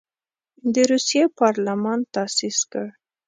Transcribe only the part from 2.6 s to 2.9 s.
کړ.